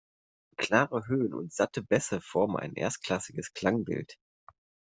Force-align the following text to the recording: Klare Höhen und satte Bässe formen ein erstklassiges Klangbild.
Klare 0.57 1.05
Höhen 1.05 1.31
und 1.35 1.53
satte 1.53 1.83
Bässe 1.83 2.21
formen 2.21 2.57
ein 2.57 2.73
erstklassiges 2.75 3.53
Klangbild. 3.53 4.17